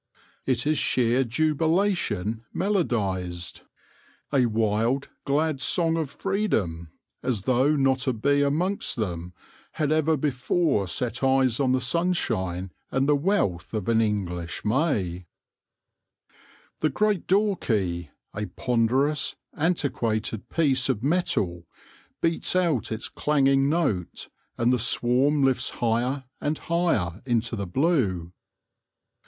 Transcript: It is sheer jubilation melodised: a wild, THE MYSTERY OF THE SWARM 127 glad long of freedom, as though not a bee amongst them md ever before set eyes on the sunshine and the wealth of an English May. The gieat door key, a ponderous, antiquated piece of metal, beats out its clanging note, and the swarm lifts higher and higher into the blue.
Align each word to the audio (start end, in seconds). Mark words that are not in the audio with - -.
It 0.47 0.65
is 0.65 0.79
sheer 0.79 1.23
jubilation 1.23 2.43
melodised: 2.51 3.61
a 4.33 4.47
wild, 4.47 5.09
THE 5.27 5.31
MYSTERY 5.33 5.49
OF 5.51 5.57
THE 5.57 5.61
SWARM 5.63 5.93
127 5.93 5.93
glad 5.93 6.61
long 6.73 6.77
of 6.87 6.89
freedom, 6.89 6.91
as 7.21 7.41
though 7.43 7.75
not 7.75 8.07
a 8.07 8.13
bee 8.13 8.41
amongst 8.41 8.95
them 8.95 9.33
md 9.77 9.91
ever 9.91 10.17
before 10.17 10.87
set 10.87 11.21
eyes 11.23 11.59
on 11.59 11.73
the 11.73 11.79
sunshine 11.79 12.71
and 12.89 13.07
the 13.07 13.15
wealth 13.15 13.75
of 13.75 13.87
an 13.87 14.01
English 14.01 14.65
May. 14.65 15.27
The 16.79 16.89
gieat 16.89 17.27
door 17.27 17.55
key, 17.55 18.09
a 18.33 18.47
ponderous, 18.47 19.35
antiquated 19.55 20.49
piece 20.49 20.89
of 20.89 21.03
metal, 21.03 21.67
beats 22.21 22.55
out 22.55 22.91
its 22.91 23.07
clanging 23.07 23.69
note, 23.69 24.29
and 24.57 24.73
the 24.73 24.79
swarm 24.79 25.43
lifts 25.43 25.69
higher 25.69 26.23
and 26.39 26.57
higher 26.57 27.21
into 27.27 27.55
the 27.55 27.67
blue. 27.67 28.33